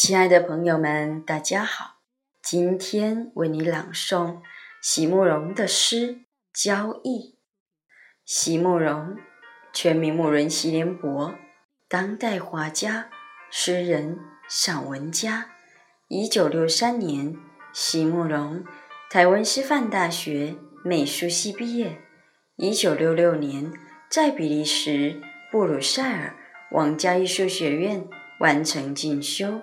[0.00, 1.96] 亲爱的朋友们，大家好！
[2.40, 4.42] 今天为你朗诵
[4.80, 6.14] 席慕容的诗
[6.54, 7.34] 《交易》。
[8.24, 9.16] 席慕容，
[9.72, 11.34] 全名慕容席联博，
[11.88, 13.10] 当代画家、
[13.50, 15.50] 诗人、散文家。
[16.06, 17.36] 一九六三年，
[17.72, 18.64] 席慕容
[19.10, 22.00] 台湾师范大学美术系毕业。
[22.54, 23.72] 一九六六年，
[24.08, 26.36] 在比利时布鲁塞尔
[26.70, 28.06] 皇家艺术学院
[28.38, 29.62] 完成进修。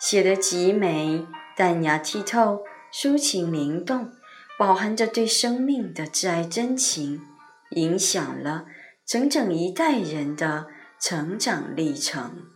[0.00, 4.10] 写得极美，淡雅剔透，抒情灵动，
[4.58, 7.20] 饱含着对生命的挚爱真情，
[7.72, 8.64] 影响了
[9.06, 12.46] 整整一代人的成长历程。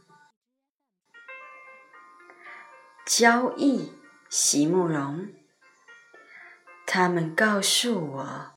[3.04, 3.92] 交易，
[4.30, 5.28] 席慕容。
[6.86, 8.52] 他们告诉我，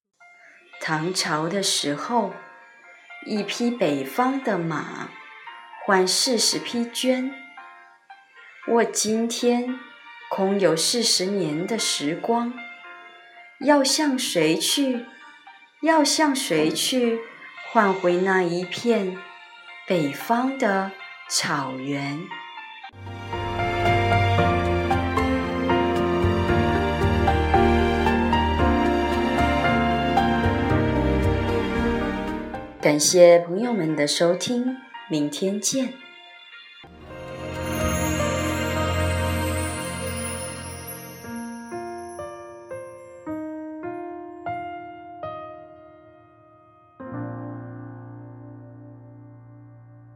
[0.79, 2.31] 唐朝的时候，
[3.25, 5.09] 一匹北方的马
[5.85, 7.46] 换四十匹绢。
[8.69, 9.79] 我今天
[10.29, 12.53] 空有四十年的时光，
[13.61, 15.05] 要向谁去？
[15.81, 17.17] 要向谁去
[17.71, 19.15] 换回那一片
[19.87, 20.91] 北方的
[21.29, 22.19] 草原？
[32.81, 34.75] 感谢朋友们的收听，
[35.09, 35.93] 明天见。